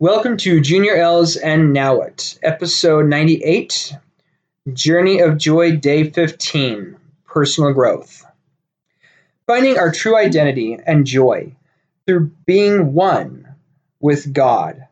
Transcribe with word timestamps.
Welcome 0.00 0.36
to 0.36 0.60
Junior 0.60 0.94
L's 0.94 1.34
and 1.34 1.72
Now 1.72 1.96
What, 1.96 2.38
episode 2.44 3.06
98, 3.06 3.96
Journey 4.72 5.18
of 5.18 5.38
Joy, 5.38 5.74
day 5.74 6.08
15, 6.08 6.96
Personal 7.24 7.72
Growth. 7.72 8.24
Finding 9.48 9.76
our 9.76 9.90
true 9.90 10.16
identity 10.16 10.78
and 10.86 11.04
joy 11.04 11.56
through 12.06 12.30
being 12.46 12.92
one 12.92 13.56
with 13.98 14.32
God 14.32 14.86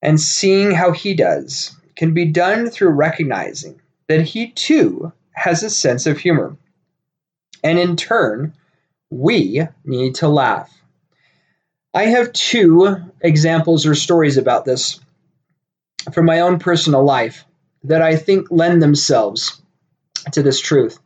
and 0.00 0.20
seeing 0.20 0.70
how 0.70 0.92
He 0.92 1.12
does 1.12 1.76
can 1.96 2.14
be 2.14 2.26
done 2.26 2.70
through 2.70 2.90
recognizing 2.90 3.80
that 4.06 4.22
He 4.22 4.52
too 4.52 5.12
has 5.32 5.64
a 5.64 5.68
sense 5.68 6.06
of 6.06 6.18
humor. 6.18 6.56
And 7.64 7.76
in 7.76 7.96
turn, 7.96 8.54
we 9.10 9.62
need 9.84 10.14
to 10.16 10.28
laugh. 10.28 10.72
I 11.92 12.04
have 12.04 12.34
two 12.34 12.98
examples 13.26 13.86
or 13.86 13.94
stories 13.94 14.36
about 14.36 14.64
this 14.64 15.00
from 16.12 16.26
my 16.26 16.40
own 16.40 16.58
personal 16.58 17.04
life 17.04 17.44
that 17.84 18.02
I 18.02 18.16
think 18.16 18.48
lend 18.50 18.82
themselves 18.82 19.60
to 20.32 20.42
this 20.42 20.60
truth. 20.60 20.98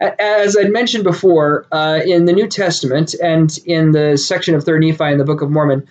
As 0.00 0.56
I'd 0.56 0.72
mentioned 0.72 1.04
before, 1.04 1.66
uh, 1.72 2.00
in 2.04 2.24
the 2.24 2.32
New 2.32 2.46
Testament 2.46 3.14
and 3.22 3.56
in 3.66 3.92
the 3.92 4.16
section 4.16 4.54
of 4.54 4.64
3rd 4.64 4.86
Nephi 4.86 5.12
in 5.12 5.18
the 5.18 5.24
Book 5.24 5.42
of 5.42 5.50
Mormon, 5.50 5.86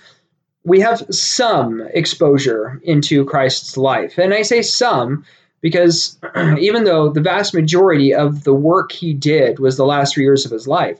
we 0.63 0.79
have 0.79 1.05
some 1.11 1.81
exposure 1.93 2.79
into 2.83 3.25
Christ's 3.25 3.77
life. 3.77 4.17
And 4.17 4.33
I 4.33 4.43
say 4.43 4.61
some 4.61 5.25
because 5.61 6.17
even 6.59 6.85
though 6.85 7.09
the 7.09 7.21
vast 7.21 7.53
majority 7.53 8.13
of 8.13 8.43
the 8.43 8.53
work 8.53 8.91
he 8.91 9.13
did 9.13 9.59
was 9.59 9.75
the 9.75 9.85
last 9.85 10.13
three 10.13 10.23
years 10.23 10.45
of 10.45 10.51
his 10.51 10.67
life, 10.67 10.99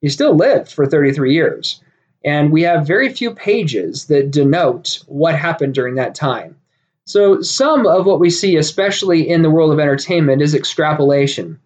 he 0.00 0.08
still 0.08 0.34
lived 0.34 0.72
for 0.72 0.86
33 0.86 1.32
years. 1.32 1.80
And 2.24 2.50
we 2.50 2.62
have 2.62 2.86
very 2.86 3.08
few 3.08 3.32
pages 3.32 4.06
that 4.06 4.30
denote 4.30 5.02
what 5.06 5.36
happened 5.36 5.74
during 5.74 5.94
that 5.96 6.14
time. 6.14 6.56
So, 7.04 7.40
some 7.40 7.86
of 7.86 8.04
what 8.04 8.20
we 8.20 8.28
see, 8.28 8.56
especially 8.56 9.26
in 9.28 9.42
the 9.42 9.50
world 9.50 9.72
of 9.72 9.80
entertainment, 9.80 10.42
is 10.42 10.54
extrapolation. 10.54 11.58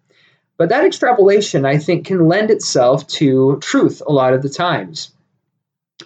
But 0.57 0.69
that 0.69 0.85
extrapolation, 0.85 1.65
I 1.65 1.77
think, 1.77 2.05
can 2.05 2.27
lend 2.27 2.49
itself 2.49 3.05
to 3.07 3.57
truth 3.61 4.01
a 4.07 4.13
lot 4.13 4.33
of 4.33 4.41
the 4.41 4.49
times. 4.49 5.11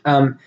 Um, 0.05 0.39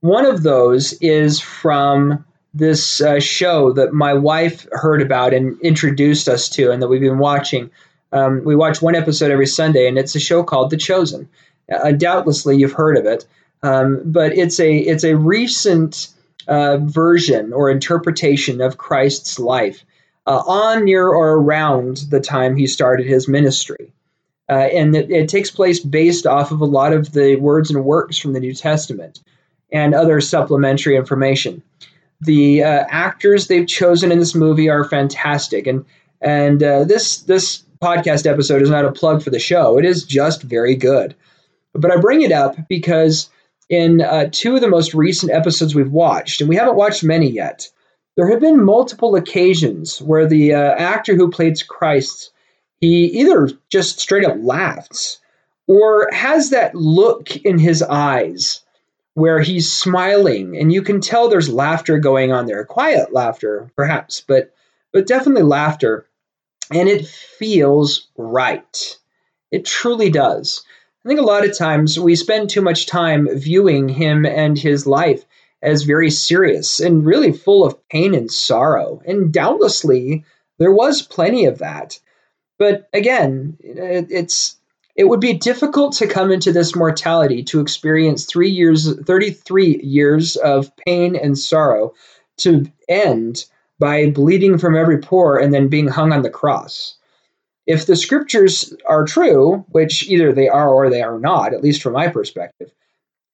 one 0.00 0.24
of 0.24 0.42
those 0.42 0.94
is 1.02 1.40
from 1.40 2.24
this 2.54 3.00
uh, 3.00 3.20
show 3.20 3.72
that 3.72 3.92
my 3.92 4.14
wife 4.14 4.66
heard 4.72 5.02
about 5.02 5.34
and 5.34 5.60
introduced 5.60 6.28
us 6.28 6.48
to, 6.50 6.70
and 6.70 6.80
that 6.80 6.88
we've 6.88 7.00
been 7.00 7.18
watching. 7.18 7.70
Um, 8.12 8.42
we 8.44 8.56
watch 8.56 8.80
one 8.80 8.94
episode 8.96 9.30
every 9.30 9.46
Sunday, 9.46 9.86
and 9.86 9.98
it's 9.98 10.14
a 10.14 10.20
show 10.20 10.42
called 10.42 10.70
The 10.70 10.76
Chosen. 10.76 11.28
Uh, 11.70 11.92
doubtlessly, 11.92 12.56
you've 12.56 12.72
heard 12.72 12.96
of 12.96 13.06
it. 13.06 13.26
Um, 13.62 14.02
but 14.04 14.36
it's 14.36 14.58
a 14.58 14.76
it's 14.76 15.04
a 15.04 15.16
recent 15.16 16.08
uh, 16.48 16.78
version 16.78 17.52
or 17.52 17.70
interpretation 17.70 18.60
of 18.60 18.78
Christ's 18.78 19.38
life 19.38 19.84
uh, 20.26 20.42
on 20.46 20.84
near 20.84 21.08
or 21.08 21.34
around 21.34 21.98
the 22.10 22.20
time 22.20 22.56
he 22.56 22.66
started 22.66 23.06
his 23.06 23.28
ministry. 23.28 23.92
Uh, 24.48 24.68
and 24.72 24.96
it, 24.96 25.10
it, 25.10 25.28
takes 25.28 25.50
place 25.50 25.78
based 25.78 26.26
off 26.26 26.50
of 26.50 26.60
a 26.60 26.64
lot 26.66 26.92
of 26.92 27.12
the 27.12 27.36
words 27.36 27.70
and 27.70 27.84
works 27.84 28.18
from 28.18 28.32
the 28.32 28.40
New 28.40 28.52
Testament 28.52 29.20
and 29.70 29.94
other 29.94 30.20
supplementary 30.20 30.96
information. 30.96 31.62
The 32.20 32.64
uh, 32.64 32.84
actors 32.88 33.46
they've 33.46 33.66
chosen 33.66 34.10
in 34.10 34.18
this 34.18 34.34
movie 34.34 34.68
are 34.68 34.84
fantastic, 34.84 35.66
and 35.66 35.84
and 36.20 36.62
uh, 36.62 36.84
this 36.84 37.18
this 37.22 37.62
podcast 37.80 38.26
episode 38.26 38.60
is 38.60 38.70
not 38.70 38.84
a 38.84 38.92
plug 38.92 39.22
for 39.22 39.30
the 39.30 39.38
show. 39.38 39.78
It 39.78 39.84
is 39.84 40.04
just 40.04 40.42
very 40.42 40.74
good. 40.74 41.14
But 41.72 41.92
I 41.92 41.96
bring 41.96 42.22
it 42.22 42.32
up 42.32 42.56
because 42.68 43.30
in 43.70 44.02
uh, 44.02 44.28
two 44.30 44.56
of 44.56 44.60
the 44.60 44.68
most 44.68 44.92
recent 44.92 45.32
episodes 45.32 45.74
we've 45.74 45.90
watched, 45.90 46.42
and 46.42 46.50
we 46.50 46.56
haven't 46.56 46.76
watched 46.76 47.02
many 47.02 47.30
yet, 47.30 47.68
there 48.16 48.28
have 48.28 48.40
been 48.40 48.62
multiple 48.62 49.16
occasions 49.16 50.02
where 50.02 50.26
the 50.26 50.52
uh, 50.52 50.58
actor 50.58 51.16
who 51.16 51.30
plays 51.30 51.62
Christ, 51.62 52.32
he 52.80 53.06
either 53.20 53.48
just 53.70 53.98
straight 53.98 54.26
up 54.26 54.36
laughs 54.38 55.18
or 55.66 56.10
has 56.12 56.50
that 56.50 56.74
look 56.74 57.34
in 57.36 57.58
his 57.58 57.82
eyes 57.82 58.60
where 59.14 59.40
he's 59.40 59.72
smiling 59.72 60.58
and 60.58 60.72
you 60.72 60.82
can 60.82 61.00
tell 61.00 61.28
there's 61.28 61.48
laughter 61.48 61.98
going 61.98 62.32
on 62.32 62.46
there 62.46 62.64
quiet 62.64 63.12
laughter 63.12 63.70
perhaps 63.74 64.22
but 64.26 64.54
but 64.92 65.06
definitely 65.06 65.42
laughter 65.42 66.06
and 66.70 66.88
it 66.88 67.06
feels 67.06 68.08
right. 68.16 68.96
It 69.50 69.64
truly 69.64 70.10
does 70.10 70.64
I 71.04 71.08
think 71.08 71.20
a 71.20 71.24
lot 71.24 71.46
of 71.46 71.56
times 71.56 71.98
we 71.98 72.14
spend 72.14 72.50
too 72.50 72.60
much 72.60 72.86
time 72.86 73.26
viewing 73.32 73.88
him 73.88 74.26
and 74.26 74.58
his 74.58 74.86
life 74.86 75.24
as 75.62 75.84
very 75.84 76.10
serious 76.10 76.78
and 76.78 77.06
really 77.06 77.32
full 77.32 77.64
of 77.64 77.88
pain 77.88 78.14
and 78.14 78.30
sorrow. 78.30 79.00
And 79.06 79.32
doubtlessly, 79.32 80.24
there 80.58 80.72
was 80.72 81.00
plenty 81.00 81.46
of 81.46 81.58
that. 81.58 81.98
But 82.58 82.88
again, 82.92 83.56
it's 83.60 84.56
it 84.94 85.04
would 85.04 85.20
be 85.20 85.32
difficult 85.32 85.94
to 85.94 86.06
come 86.06 86.30
into 86.30 86.52
this 86.52 86.76
mortality 86.76 87.42
to 87.44 87.60
experience 87.60 88.26
3 88.26 88.50
years 88.50 88.94
33 89.04 89.80
years 89.82 90.36
of 90.36 90.70
pain 90.84 91.16
and 91.16 91.38
sorrow 91.38 91.94
to 92.38 92.70
end 92.88 93.46
by 93.78 94.10
bleeding 94.10 94.58
from 94.58 94.76
every 94.76 94.98
pore 94.98 95.38
and 95.38 95.54
then 95.54 95.68
being 95.68 95.88
hung 95.88 96.12
on 96.12 96.20
the 96.20 96.28
cross 96.28 96.98
if 97.70 97.86
the 97.86 97.94
scriptures 97.94 98.74
are 98.86 99.04
true, 99.04 99.64
which 99.68 100.08
either 100.08 100.32
they 100.32 100.48
are 100.48 100.68
or 100.68 100.90
they 100.90 101.02
are 101.02 101.20
not, 101.20 101.54
at 101.54 101.62
least 101.62 101.82
from 101.82 101.92
my 101.92 102.08
perspective, 102.08 102.72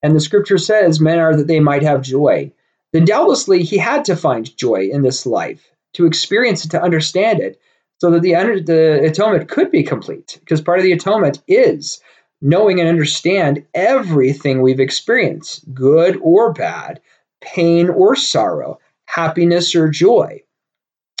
and 0.03 0.15
the 0.15 0.19
scripture 0.19 0.59
says 0.59 0.99
men 0.99 1.17
are 1.17 1.35
that 1.35 1.47
they 1.47 1.59
might 1.59 1.81
have 1.81 2.03
joy, 2.03 2.51
then 2.93 3.03
doubtlessly 3.03 3.63
he 3.63 3.79
had 3.79 4.05
to 4.05 4.15
find 4.15 4.55
joy 4.55 4.89
in 4.91 5.01
this 5.01 5.25
life 5.25 5.71
to 5.93 6.05
experience 6.05 6.63
it, 6.63 6.69
to 6.69 6.81
understand 6.81 7.39
it, 7.39 7.59
so 7.99 8.11
that 8.11 8.21
the, 8.21 8.33
the 8.63 9.03
atonement 9.03 9.49
could 9.49 9.71
be 9.71 9.81
complete. 9.81 10.37
Because 10.41 10.61
part 10.61 10.77
of 10.77 10.83
the 10.83 10.91
atonement 10.91 11.41
is 11.47 11.99
knowing 12.39 12.79
and 12.79 12.87
understand 12.87 13.65
everything 13.73 14.61
we've 14.61 14.79
experienced, 14.79 15.73
good 15.73 16.19
or 16.21 16.53
bad, 16.53 17.01
pain 17.41 17.89
or 17.89 18.15
sorrow, 18.15 18.77
happiness 19.07 19.73
or 19.73 19.89
joy. 19.89 20.43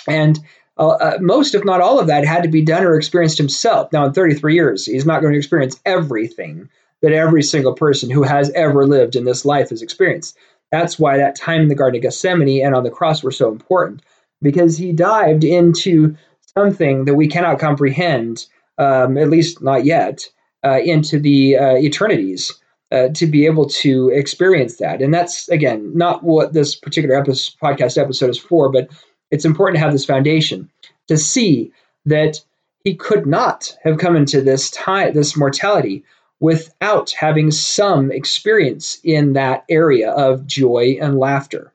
And 0.07 0.39
uh, 0.79 0.89
uh, 0.89 1.17
most, 1.19 1.55
if 1.55 1.63
not 1.65 1.81
all 1.81 1.99
of 1.99 2.07
that, 2.07 2.25
had 2.25 2.43
to 2.43 2.49
be 2.49 2.61
done 2.61 2.83
or 2.83 2.95
experienced 2.95 3.37
himself. 3.37 3.91
Now, 3.91 4.05
in 4.05 4.13
33 4.13 4.53
years, 4.53 4.85
he's 4.85 5.05
not 5.05 5.21
going 5.21 5.33
to 5.33 5.39
experience 5.39 5.79
everything 5.85 6.69
that 7.01 7.11
every 7.11 7.43
single 7.43 7.73
person 7.73 8.09
who 8.09 8.23
has 8.23 8.49
ever 8.51 8.85
lived 8.85 9.15
in 9.15 9.25
this 9.25 9.45
life 9.45 9.69
has 9.69 9.81
experienced. 9.81 10.37
That's 10.71 10.99
why 10.99 11.17
that 11.17 11.35
time 11.35 11.61
in 11.61 11.67
the 11.67 11.75
Garden 11.75 11.97
of 11.97 12.03
Gethsemane 12.03 12.65
and 12.65 12.75
on 12.75 12.83
the 12.83 12.89
cross 12.89 13.23
were 13.23 13.31
so 13.31 13.51
important, 13.51 14.01
because 14.41 14.77
he 14.77 14.91
dived 14.91 15.43
into 15.43 16.15
something 16.57 17.05
that 17.05 17.15
we 17.15 17.27
cannot 17.27 17.59
comprehend, 17.59 18.45
um, 18.77 19.17
at 19.17 19.29
least 19.29 19.61
not 19.61 19.85
yet, 19.85 20.27
uh, 20.65 20.79
into 20.83 21.19
the 21.19 21.57
uh, 21.57 21.75
eternities. 21.75 22.51
Uh, 22.89 23.09
to 23.09 23.27
be 23.27 23.45
able 23.45 23.67
to 23.67 24.07
experience 24.13 24.77
that. 24.77 25.01
And 25.01 25.13
that's, 25.13 25.49
again, 25.49 25.91
not 25.93 26.23
what 26.23 26.53
this 26.53 26.73
particular 26.73 27.17
episode, 27.17 27.53
podcast 27.61 28.01
episode 28.01 28.29
is 28.29 28.37
for, 28.37 28.71
but 28.71 28.89
it's 29.31 29.45
important 29.45 29.77
to 29.77 29.81
have 29.81 29.91
this 29.91 30.05
foundation 30.05 30.69
to 31.07 31.17
see 31.17 31.71
that 32.05 32.39
he 32.83 32.95
could 32.95 33.25
not 33.25 33.75
have 33.83 33.97
come 33.97 34.15
into 34.15 34.41
this 34.41 34.69
time, 34.71 35.13
this 35.13 35.35
mortality, 35.35 36.03
without 36.39 37.11
having 37.11 37.51
some 37.51 38.11
experience 38.11 38.99
in 39.03 39.33
that 39.33 39.65
area 39.69 40.11
of 40.11 40.45
joy 40.45 40.97
and 41.01 41.17
laughter. 41.17 41.73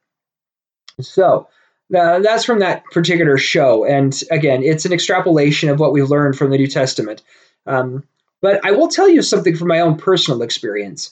So 1.00 1.48
uh, 1.94 2.20
that's 2.20 2.44
from 2.44 2.60
that 2.60 2.84
particular 2.86 3.36
show. 3.36 3.84
And 3.84 4.18
again, 4.30 4.62
it's 4.62 4.84
an 4.84 4.92
extrapolation 4.92 5.68
of 5.68 5.80
what 5.80 5.92
we've 5.92 6.08
learned 6.08 6.36
from 6.36 6.50
the 6.50 6.58
New 6.58 6.68
Testament. 6.68 7.22
Um, 7.66 8.04
but 8.40 8.64
I 8.64 8.72
will 8.72 8.88
tell 8.88 9.08
you 9.08 9.22
something 9.22 9.56
from 9.56 9.68
my 9.68 9.80
own 9.80 9.96
personal 9.96 10.42
experience 10.42 11.10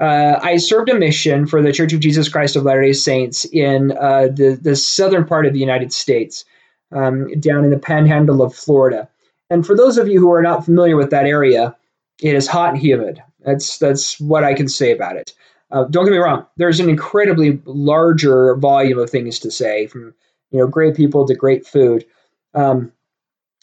uh, 0.00 0.40
I 0.42 0.56
served 0.56 0.88
a 0.88 0.94
mission 0.94 1.46
for 1.46 1.62
the 1.62 1.72
Church 1.72 1.92
of 1.92 2.00
Jesus 2.00 2.28
Christ 2.28 2.56
of 2.56 2.64
Latter 2.64 2.82
day 2.82 2.92
Saints 2.92 3.44
in 3.46 3.92
uh, 3.92 4.28
the, 4.28 4.58
the 4.60 4.74
southern 4.74 5.24
part 5.24 5.46
of 5.46 5.52
the 5.52 5.60
United 5.60 5.92
States, 5.92 6.44
um, 6.90 7.38
down 7.38 7.64
in 7.64 7.70
the 7.70 7.78
panhandle 7.78 8.42
of 8.42 8.54
Florida. 8.54 9.08
And 9.50 9.66
for 9.66 9.76
those 9.76 9.98
of 9.98 10.08
you 10.08 10.18
who 10.18 10.32
are 10.32 10.42
not 10.42 10.64
familiar 10.64 10.96
with 10.96 11.10
that 11.10 11.26
area, 11.26 11.76
it 12.22 12.34
is 12.34 12.46
hot 12.46 12.70
and 12.70 12.78
humid. 12.78 13.22
That's, 13.44 13.78
that's 13.78 14.18
what 14.20 14.44
I 14.44 14.54
can 14.54 14.68
say 14.68 14.92
about 14.92 15.16
it. 15.16 15.34
Uh, 15.70 15.84
don't 15.84 16.04
get 16.04 16.10
me 16.10 16.18
wrong, 16.18 16.46
there's 16.56 16.80
an 16.80 16.88
incredibly 16.88 17.60
larger 17.64 18.56
volume 18.56 18.98
of 18.98 19.08
things 19.08 19.38
to 19.40 19.50
say, 19.50 19.86
from 19.86 20.14
you 20.50 20.58
know 20.58 20.66
great 20.66 20.96
people 20.96 21.26
to 21.26 21.34
great 21.34 21.64
food. 21.64 22.04
Um, 22.54 22.92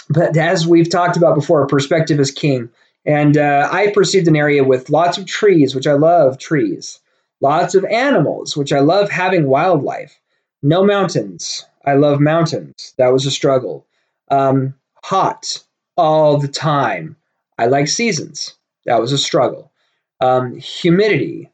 but 0.10 0.38
as 0.38 0.66
we've 0.66 0.90
talked 0.90 1.18
about 1.18 1.36
before, 1.36 1.68
perspective 1.68 2.20
is 2.20 2.32
king. 2.32 2.70
And 3.08 3.38
uh, 3.38 3.70
I 3.72 3.92
perceived 3.92 4.28
an 4.28 4.36
area 4.36 4.66
with 4.66 4.90
lots 4.90 5.18
of 5.18 5.26
trees, 5.26 5.74
which 5.74 5.88
I 5.88 5.94
love 5.94 6.38
trees, 6.38 7.00
lots 7.40 7.74
of 7.74 7.86
animals, 7.86 8.58
which 8.58 8.74
I 8.74 8.82
love 8.82 9.10
having 9.10 9.48
wildlife, 9.48 10.20
no 10.62 10.84
mountains. 10.84 11.66
I 11.86 11.94
love 11.94 12.20
mountains. 12.20 12.94
That 12.98 13.14
was 13.14 13.26
a 13.26 13.32
struggle. 13.32 13.88
Um, 14.30 14.74
hot 15.04 15.64
all 15.96 16.38
the 16.38 16.50
time. 16.50 17.16
I 17.58 17.68
like 17.68 17.88
seasons. 17.88 18.54
That 18.86 19.00
was 19.00 19.14
a 19.14 19.18
struggle. 19.18 19.72
Um, 20.20 20.58
humidity. 20.58 21.50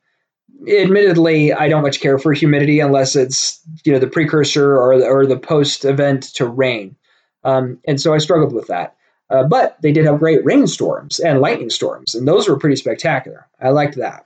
admittedly, 0.67 1.53
I 1.53 1.69
don't 1.69 1.83
much 1.83 1.99
care 1.99 2.17
for 2.17 2.33
humidity 2.33 2.79
unless 2.79 3.15
it's 3.15 3.61
you 3.83 3.91
know 3.91 3.99
the 3.99 4.07
precursor 4.07 4.75
or 4.75 4.97
the, 4.97 5.05
or 5.05 5.25
the 5.25 5.37
post 5.37 5.85
event 5.85 6.23
to 6.35 6.47
rain, 6.47 6.95
um, 7.43 7.79
and 7.85 7.99
so 7.99 8.13
I 8.13 8.19
struggled 8.19 8.53
with 8.53 8.67
that. 8.67 8.95
Uh, 9.33 9.43
but 9.43 9.77
they 9.81 9.91
did 9.91 10.05
have 10.05 10.19
great 10.19 10.45
rainstorms 10.45 11.19
and 11.19 11.41
lightning 11.41 11.71
storms, 11.71 12.13
and 12.13 12.27
those 12.27 12.47
were 12.47 12.57
pretty 12.57 12.75
spectacular. 12.75 13.47
I 13.59 13.69
liked 13.69 13.95
that. 13.95 14.25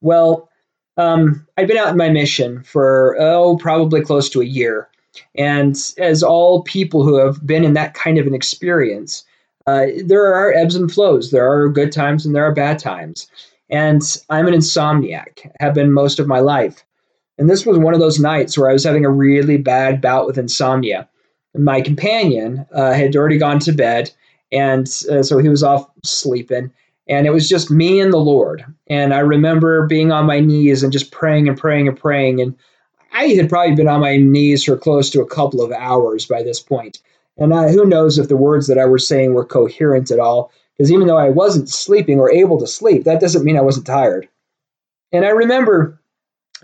Well, 0.00 0.48
um, 0.96 1.46
I'd 1.56 1.68
been 1.68 1.76
out 1.76 1.90
in 1.90 1.96
my 1.96 2.10
mission 2.10 2.64
for 2.64 3.16
oh 3.20 3.56
probably 3.56 4.02
close 4.02 4.28
to 4.30 4.40
a 4.40 4.46
year, 4.46 4.88
and 5.36 5.76
as 5.96 6.22
all 6.22 6.62
people 6.64 7.04
who 7.04 7.14
have 7.14 7.46
been 7.46 7.64
in 7.64 7.74
that 7.74 7.94
kind 7.94 8.18
of 8.18 8.26
an 8.26 8.34
experience, 8.34 9.24
uh, 9.66 9.86
there 10.04 10.34
are 10.34 10.52
ebbs 10.52 10.74
and 10.74 10.92
flows. 10.92 11.30
There 11.30 11.48
are 11.48 11.68
good 11.68 11.92
times 11.92 12.26
and 12.26 12.34
there 12.34 12.44
are 12.44 12.52
bad 12.52 12.78
times. 12.78 13.28
And 13.70 14.02
I'm 14.28 14.46
an 14.46 14.54
insomniac, 14.54 15.50
have 15.60 15.74
been 15.74 15.92
most 15.92 16.18
of 16.18 16.26
my 16.26 16.40
life. 16.40 16.84
And 17.38 17.48
this 17.48 17.64
was 17.64 17.78
one 17.78 17.94
of 17.94 18.00
those 18.00 18.20
nights 18.20 18.58
where 18.58 18.68
I 18.68 18.72
was 18.72 18.84
having 18.84 19.04
a 19.04 19.10
really 19.10 19.56
bad 19.56 20.00
bout 20.00 20.26
with 20.26 20.36
insomnia. 20.36 21.08
My 21.56 21.80
companion 21.80 22.66
uh, 22.72 22.92
had 22.92 23.14
already 23.14 23.38
gone 23.38 23.58
to 23.60 23.72
bed, 23.72 24.10
and 24.50 24.86
uh, 25.10 25.22
so 25.22 25.38
he 25.38 25.48
was 25.48 25.62
off 25.62 25.88
sleeping. 26.02 26.72
And 27.08 27.26
it 27.26 27.30
was 27.30 27.48
just 27.48 27.70
me 27.70 28.00
and 28.00 28.12
the 28.12 28.18
Lord. 28.18 28.64
And 28.86 29.12
I 29.12 29.18
remember 29.18 29.86
being 29.86 30.12
on 30.12 30.24
my 30.24 30.40
knees 30.40 30.82
and 30.82 30.92
just 30.92 31.10
praying 31.10 31.48
and 31.48 31.58
praying 31.58 31.88
and 31.88 31.98
praying. 31.98 32.40
And 32.40 32.54
I 33.12 33.24
had 33.24 33.48
probably 33.48 33.74
been 33.74 33.88
on 33.88 34.00
my 34.00 34.16
knees 34.16 34.64
for 34.64 34.76
close 34.76 35.10
to 35.10 35.20
a 35.20 35.26
couple 35.26 35.62
of 35.62 35.72
hours 35.72 36.26
by 36.26 36.42
this 36.42 36.60
point. 36.60 37.02
And 37.36 37.52
I, 37.52 37.70
who 37.70 37.84
knows 37.84 38.18
if 38.18 38.28
the 38.28 38.36
words 38.36 38.68
that 38.68 38.78
I 38.78 38.86
was 38.86 39.06
saying 39.06 39.34
were 39.34 39.44
coherent 39.44 40.10
at 40.10 40.20
all, 40.20 40.52
because 40.76 40.92
even 40.92 41.06
though 41.06 41.18
I 41.18 41.30
wasn't 41.30 41.68
sleeping 41.68 42.20
or 42.20 42.30
able 42.30 42.58
to 42.60 42.66
sleep, 42.66 43.04
that 43.04 43.20
doesn't 43.20 43.44
mean 43.44 43.58
I 43.58 43.62
wasn't 43.62 43.86
tired. 43.86 44.28
And 45.12 45.24
I 45.24 45.30
remember 45.30 46.00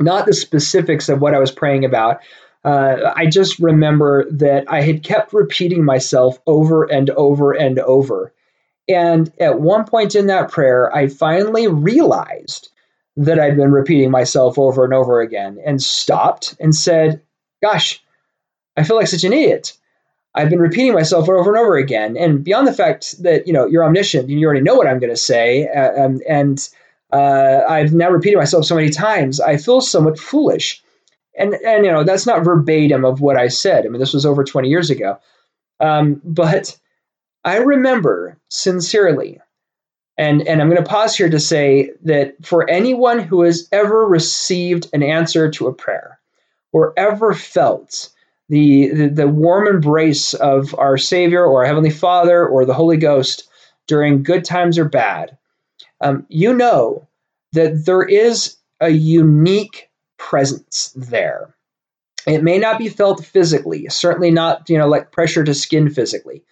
not 0.01 0.27
the 0.27 0.33
specifics 0.33 1.09
of 1.09 1.21
what 1.21 1.35
I 1.35 1.39
was 1.39 1.51
praying 1.51 1.85
about. 1.85 2.21
Uh, 2.65 3.13
I 3.15 3.27
just 3.27 3.59
remember 3.59 4.27
that 4.31 4.65
I 4.69 4.83
had 4.83 5.03
kept 5.03 5.33
repeating 5.33 5.85
myself 5.85 6.39
over 6.47 6.85
and 6.85 7.11
over 7.11 7.53
and 7.53 7.79
over. 7.79 8.33
And 8.89 9.31
at 9.39 9.61
one 9.61 9.85
point 9.85 10.15
in 10.15 10.27
that 10.27 10.51
prayer, 10.51 10.95
I 10.95 11.09
finally 11.09 11.69
realized 11.69 12.69
that 13.17 13.39
I'd 13.39 13.57
been 13.57 13.73
repeating 13.73 14.11
myself 14.11 14.59
over 14.59 14.85
and 14.85 14.95
over 14.95 15.21
again 15.21 15.59
and 15.65 15.83
stopped 15.83 16.57
and 16.61 16.75
said, 16.75 17.21
Gosh, 17.63 18.03
I 18.77 18.85
feel 18.85 18.97
like 18.97 19.09
such 19.09 19.25
an 19.25 19.33
idiot. 19.33 19.77
I've 20.35 20.51
been 20.51 20.61
repeating 20.61 20.93
myself 20.95 21.29
over 21.29 21.51
and 21.51 21.59
over 21.59 21.77
again. 21.77 22.17
And 22.17 22.45
beyond 22.45 22.67
the 22.69 22.73
fact 22.73 23.21
that 23.23 23.47
you 23.47 23.53
know 23.53 23.67
you're 23.67 23.85
omniscient 23.85 24.29
and 24.29 24.39
you 24.39 24.47
already 24.47 24.63
know 24.63 24.77
what 24.77 24.87
I'm 24.87 25.01
going 25.01 25.13
to 25.13 25.17
say, 25.17 25.69
uh, 25.69 26.05
um, 26.05 26.21
and 26.29 26.69
uh, 27.13 27.63
I've 27.69 27.93
now 27.93 28.11
repeated 28.11 28.37
myself 28.37 28.65
so 28.65 28.77
many 28.77 28.91
times, 28.91 29.41
I 29.41 29.57
feel 29.57 29.81
somewhat 29.81 30.19
foolish. 30.19 30.83
And 31.39 31.55
and 31.55 31.85
you 31.85 31.93
know 31.93 32.05
that's 32.05 32.27
not 32.27 32.45
verbatim 32.45 33.05
of 33.05 33.21
what 33.21 33.37
I 33.37 33.49
said. 33.49 33.87
I 33.87 33.89
mean 33.89 34.01
this 34.01 34.13
was 34.13 34.27
over 34.27 34.45
20 34.45 34.69
years 34.69 34.91
ago, 34.91 35.19
um, 35.81 36.21
but 36.25 36.77
I 37.45 37.59
remember 37.59 38.37
sincerely, 38.49 39.41
and 40.17 40.47
and 40.47 40.61
I'm 40.61 40.69
going 40.69 40.83
to 40.83 40.89
pause 40.89 41.17
here 41.17 41.31
to 41.31 41.41
say 41.41 41.93
that 42.03 42.35
for 42.45 42.69
anyone 42.69 43.21
who 43.21 43.43
has 43.43 43.69
ever 43.73 44.07
received 44.07 44.89
an 44.93 45.03
answer 45.03 45.51
to 45.53 45.69
a 45.69 45.73
prayer, 45.73 46.19
or 46.73 46.93
ever 46.97 47.33
felt 47.33 48.11
the, 48.49 48.89
the, 48.89 49.09
the 49.09 49.29
warm 49.29 49.67
embrace 49.67 50.35
of 50.35 50.75
our 50.79 50.97
Savior 50.97 51.45
or 51.45 51.61
our 51.61 51.67
Heavenly 51.67 51.91
Father 51.91 52.47
or 52.47 52.65
the 52.65 52.75
Holy 52.75 52.97
Ghost 52.97 53.49
during 53.87 54.23
good 54.23 54.45
times 54.45 54.79
or 54.79 54.87
bad, 54.87 55.37
um, 56.01 56.27
you 56.29 56.53
know 56.53 57.07
that 57.53 57.87
there 57.87 58.03
is 58.03 58.57
a 58.81 58.91
unique 58.91 59.88
presence 60.19 60.93
there. 60.95 61.55
It 62.27 62.43
may 62.43 62.59
not 62.59 62.79
be 62.79 62.89
felt 62.89 63.25
physically, 63.25 63.89
certainly 63.89 64.31
not, 64.31 64.69
you 64.69 64.77
know, 64.77 64.89
like 64.89 65.13
pressure 65.13 65.45
to 65.45 65.55
skin 65.55 65.89
physically, 65.89 66.43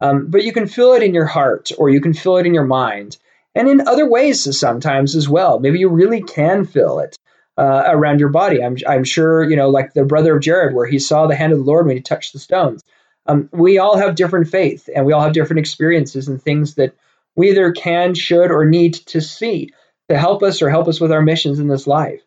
um, 0.00 0.28
but 0.28 0.44
you 0.44 0.52
can 0.52 0.66
feel 0.66 0.92
it 0.92 1.02
in 1.02 1.12
your 1.12 1.26
heart 1.26 1.70
or 1.76 1.90
you 1.90 2.00
can 2.00 2.14
feel 2.14 2.38
it 2.38 2.46
in 2.46 2.54
your 2.54 2.64
mind 2.64 3.18
and 3.54 3.68
in 3.68 3.86
other 3.86 4.08
ways 4.08 4.58
sometimes 4.58 5.14
as 5.14 5.28
well. 5.28 5.58
Maybe 5.60 5.78
you 5.78 5.88
really 5.88 6.22
can 6.22 6.64
feel 6.64 7.00
it 7.00 7.18
uh, 7.58 7.84
around 7.86 8.20
your 8.20 8.28
body. 8.28 8.62
I'm, 8.62 8.76
I'm 8.86 9.04
sure, 9.04 9.48
you 9.48 9.56
know, 9.56 9.68
like 9.68 9.94
the 9.94 10.04
brother 10.04 10.36
of 10.36 10.42
Jared, 10.42 10.74
where 10.74 10.86
he 10.86 10.98
saw 10.98 11.26
the 11.26 11.36
hand 11.36 11.52
of 11.52 11.58
the 11.58 11.64
Lord 11.64 11.86
when 11.86 11.96
he 11.96 12.02
touched 12.02 12.32
the 12.32 12.38
stones. 12.38 12.82
Um, 13.26 13.48
we 13.52 13.78
all 13.78 13.96
have 13.96 14.14
different 14.14 14.48
faith 14.48 14.88
and 14.94 15.04
we 15.04 15.12
all 15.12 15.22
have 15.22 15.32
different 15.32 15.60
experiences 15.60 16.28
and 16.28 16.40
things 16.40 16.74
that 16.74 16.94
we 17.34 17.50
either 17.50 17.72
can, 17.72 18.14
should, 18.14 18.50
or 18.50 18.64
need 18.64 18.94
to 18.94 19.20
see 19.20 19.70
to 20.08 20.16
help 20.16 20.42
us 20.42 20.62
or 20.62 20.70
help 20.70 20.86
us 20.86 21.00
with 21.00 21.12
our 21.12 21.22
missions 21.22 21.58
in 21.58 21.68
this 21.68 21.86
life. 21.86 22.22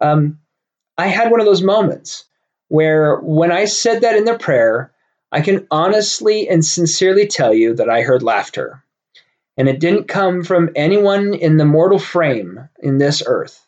Um, 0.00 0.38
I 0.96 1.06
had 1.08 1.30
one 1.30 1.40
of 1.40 1.46
those 1.46 1.62
moments 1.62 2.24
where 2.68 3.16
when 3.16 3.52
I 3.52 3.64
said 3.64 4.02
that 4.02 4.16
in 4.16 4.24
the 4.24 4.38
prayer, 4.38 4.92
I 5.32 5.40
can 5.40 5.66
honestly 5.70 6.48
and 6.48 6.64
sincerely 6.64 7.26
tell 7.26 7.54
you 7.54 7.74
that 7.74 7.90
I 7.90 8.02
heard 8.02 8.22
laughter. 8.22 8.82
And 9.56 9.68
it 9.68 9.80
didn't 9.80 10.08
come 10.08 10.44
from 10.44 10.70
anyone 10.76 11.34
in 11.34 11.56
the 11.56 11.64
mortal 11.64 11.98
frame 11.98 12.68
in 12.78 12.98
this 12.98 13.22
earth 13.26 13.66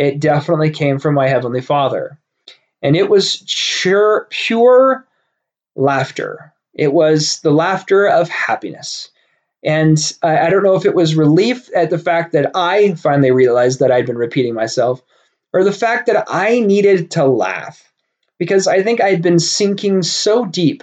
it 0.00 0.18
definitely 0.18 0.70
came 0.70 0.98
from 0.98 1.14
my 1.14 1.28
Heavenly 1.28 1.60
Father. 1.60 2.18
And 2.80 2.96
it 2.96 3.10
was 3.10 3.44
pure, 3.46 4.26
pure 4.30 5.06
laughter. 5.76 6.54
It 6.72 6.94
was 6.94 7.40
the 7.40 7.50
laughter 7.50 8.06
of 8.06 8.30
happiness. 8.30 9.10
And 9.62 9.98
I, 10.22 10.46
I 10.46 10.50
don't 10.50 10.62
know 10.62 10.74
if 10.74 10.86
it 10.86 10.94
was 10.94 11.16
relief 11.16 11.68
at 11.76 11.90
the 11.90 11.98
fact 11.98 12.32
that 12.32 12.50
I 12.54 12.94
finally 12.94 13.30
realized 13.30 13.80
that 13.80 13.92
I'd 13.92 14.06
been 14.06 14.16
repeating 14.16 14.54
myself, 14.54 15.02
or 15.52 15.64
the 15.64 15.72
fact 15.72 16.06
that 16.06 16.24
I 16.28 16.60
needed 16.60 17.12
to 17.12 17.24
laugh. 17.24 17.86
Because 18.38 18.66
I 18.66 18.82
think 18.82 19.02
I'd 19.02 19.22
been 19.22 19.38
sinking 19.38 20.02
so 20.02 20.46
deep 20.46 20.82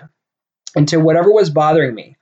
into 0.75 0.99
whatever 0.99 1.31
was 1.31 1.49
bothering 1.49 1.95
me 1.95 2.17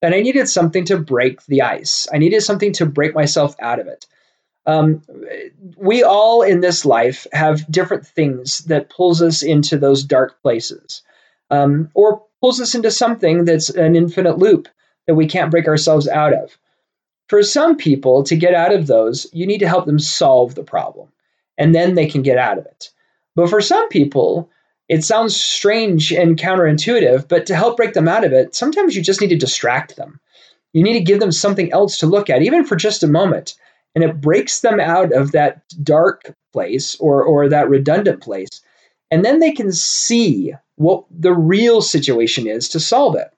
that 0.00 0.14
I 0.14 0.20
needed 0.20 0.48
something 0.48 0.84
to 0.86 0.98
break 0.98 1.44
the 1.46 1.62
ice. 1.62 2.08
I 2.12 2.18
needed 2.18 2.42
something 2.42 2.72
to 2.74 2.86
break 2.86 3.14
myself 3.14 3.54
out 3.60 3.80
of 3.80 3.86
it. 3.86 4.06
Um, 4.64 5.02
we 5.76 6.02
all 6.02 6.42
in 6.42 6.60
this 6.60 6.84
life 6.84 7.26
have 7.32 7.70
different 7.70 8.06
things 8.06 8.60
that 8.66 8.90
pulls 8.90 9.22
us 9.22 9.42
into 9.42 9.78
those 9.78 10.04
dark 10.04 10.40
places, 10.42 11.02
um, 11.50 11.90
or 11.94 12.22
pulls 12.40 12.60
us 12.60 12.74
into 12.74 12.90
something 12.90 13.44
that's 13.44 13.70
an 13.70 13.96
infinite 13.96 14.38
loop 14.38 14.68
that 15.06 15.14
we 15.14 15.26
can't 15.26 15.50
break 15.50 15.66
ourselves 15.66 16.06
out 16.06 16.34
of. 16.34 16.56
For 17.28 17.42
some 17.42 17.76
people, 17.76 18.24
to 18.24 18.36
get 18.36 18.54
out 18.54 18.74
of 18.74 18.86
those, 18.86 19.26
you 19.32 19.46
need 19.46 19.58
to 19.58 19.68
help 19.68 19.86
them 19.86 19.98
solve 19.98 20.54
the 20.54 20.64
problem, 20.64 21.08
and 21.58 21.74
then 21.74 21.94
they 21.94 22.06
can 22.06 22.22
get 22.22 22.38
out 22.38 22.56
of 22.56 22.64
it. 22.64 22.90
But 23.36 23.50
for 23.50 23.60
some 23.60 23.88
people, 23.90 24.50
it 24.88 25.04
sounds 25.04 25.38
strange 25.38 26.12
and 26.12 26.38
counterintuitive, 26.38 27.28
but 27.28 27.44
to 27.46 27.56
help 27.56 27.76
break 27.76 27.92
them 27.92 28.08
out 28.08 28.24
of 28.24 28.32
it, 28.32 28.54
sometimes 28.54 28.96
you 28.96 29.02
just 29.02 29.20
need 29.20 29.28
to 29.28 29.36
distract 29.36 29.96
them. 29.96 30.18
You 30.72 30.82
need 30.82 30.94
to 30.94 31.04
give 31.04 31.20
them 31.20 31.32
something 31.32 31.70
else 31.72 31.98
to 31.98 32.06
look 32.06 32.30
at, 32.30 32.42
even 32.42 32.64
for 32.64 32.76
just 32.76 33.02
a 33.02 33.08
moment 33.08 33.54
and 33.94 34.04
it 34.04 34.20
breaks 34.20 34.60
them 34.60 34.78
out 34.78 35.12
of 35.12 35.32
that 35.32 35.62
dark 35.82 36.34
place 36.52 36.94
or 37.00 37.22
or 37.22 37.48
that 37.48 37.68
redundant 37.68 38.22
place 38.22 38.62
and 39.10 39.24
then 39.24 39.40
they 39.40 39.52
can 39.52 39.72
see 39.72 40.54
what 40.76 41.04
the 41.10 41.32
real 41.32 41.82
situation 41.82 42.46
is 42.46 42.68
to 42.68 42.80
solve 42.80 43.16
it 43.16 43.28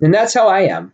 and 0.00 0.12
that's 0.12 0.34
how 0.34 0.48
i 0.48 0.60
am 0.60 0.92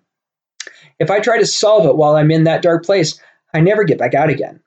if 0.99 1.11
i 1.11 1.21
try 1.21 1.39
to 1.39 1.47
solve 1.47 1.87
it 1.87 1.97
while 1.97 2.17
i'm 2.17 2.31
in 2.31 2.45
that 2.45 2.63
dark 2.63 2.85
place 2.85 3.21
i 3.55 3.61
never 3.61 3.85
get 3.85 3.99
back 3.99 4.15
out 4.15 4.29
again 4.29 4.61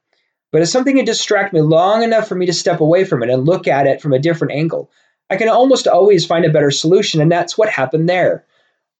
but 0.51 0.61
if 0.61 0.69
something 0.69 0.95
can 0.95 1.05
distract 1.05 1.53
me 1.53 1.61
long 1.61 2.03
enough 2.03 2.27
for 2.27 2.35
me 2.35 2.45
to 2.45 2.53
step 2.53 2.79
away 2.79 3.05
from 3.05 3.23
it 3.23 3.29
and 3.29 3.45
look 3.45 3.67
at 3.67 3.87
it 3.87 4.01
from 4.01 4.13
a 4.13 4.19
different 4.19 4.53
angle. 4.53 4.89
I 5.29 5.37
can 5.37 5.49
almost 5.49 5.87
always 5.87 6.25
find 6.25 6.45
a 6.45 6.51
better 6.51 6.71
solution 6.71 7.21
and 7.21 7.31
that's 7.31 7.57
what 7.57 7.69
happened 7.69 8.07
there. 8.07 8.45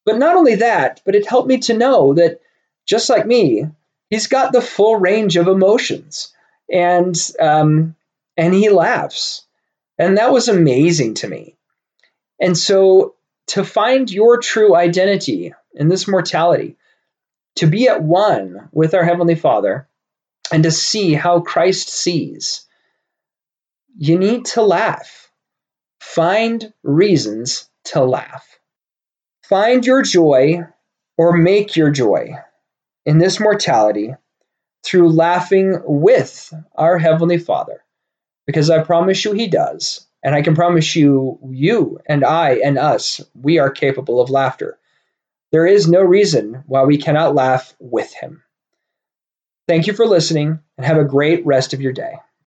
But 0.05 0.17
not 0.17 0.35
only 0.35 0.55
that 0.55 1.01
but 1.05 1.15
it 1.15 1.27
helped 1.27 1.47
me 1.47 1.59
to 1.59 1.77
know 1.77 2.13
that 2.15 2.41
just 2.85 3.09
like 3.09 3.25
me 3.25 3.67
he's 4.09 4.27
got 4.27 4.51
the 4.51 4.61
full 4.61 4.95
range 4.95 5.37
of 5.37 5.47
emotions, 5.47 6.33
and 6.71 7.15
um, 7.39 7.95
and 8.37 8.53
he 8.53 8.69
laughs, 8.69 9.45
and 9.97 10.17
that 10.17 10.31
was 10.31 10.47
amazing 10.47 11.15
to 11.15 11.27
me. 11.27 11.55
And 12.39 12.57
so 12.57 13.15
to 13.47 13.63
find 13.63 14.11
your 14.11 14.39
true 14.39 14.75
identity 14.75 15.53
in 15.73 15.89
this 15.89 16.07
mortality, 16.07 16.75
to 17.57 17.67
be 17.67 17.87
at 17.87 18.03
one 18.03 18.69
with 18.71 18.93
our 18.93 19.03
heavenly 19.03 19.35
Father, 19.35 19.87
and 20.51 20.63
to 20.63 20.71
see 20.71 21.13
how 21.13 21.41
Christ 21.41 21.89
sees, 21.89 22.65
you 23.97 24.17
need 24.17 24.45
to 24.45 24.61
laugh. 24.61 25.31
Find 25.99 26.73
reasons 26.83 27.69
to 27.85 28.03
laugh. 28.03 28.59
Find 29.43 29.85
your 29.85 30.01
joy 30.01 30.61
or 31.17 31.37
make 31.37 31.75
your 31.75 31.91
joy 31.91 32.35
in 33.05 33.17
this 33.17 33.39
mortality 33.39 34.15
through 34.83 35.09
laughing 35.09 35.81
with 35.83 36.53
our 36.75 36.97
Heavenly 36.97 37.37
Father. 37.37 37.83
Because 38.45 38.69
I 38.69 38.83
promise 38.83 39.25
you, 39.25 39.33
He 39.33 39.47
does. 39.47 40.07
And 40.23 40.33
I 40.33 40.41
can 40.41 40.55
promise 40.55 40.95
you, 40.95 41.39
you 41.49 41.99
and 42.07 42.23
I 42.23 42.55
and 42.55 42.77
us, 42.77 43.21
we 43.39 43.59
are 43.59 43.69
capable 43.69 44.19
of 44.19 44.29
laughter. 44.29 44.77
There 45.51 45.67
is 45.67 45.87
no 45.87 46.01
reason 46.01 46.63
why 46.65 46.83
we 46.83 46.97
cannot 46.97 47.35
laugh 47.35 47.75
with 47.79 48.11
Him. 48.13 48.41
Thank 49.67 49.87
you 49.87 49.93
for 49.93 50.05
listening 50.05 50.59
and 50.77 50.85
have 50.85 50.97
a 50.97 51.03
great 51.03 51.45
rest 51.45 51.73
of 51.73 51.81
your 51.81 51.93
day. 51.93 52.13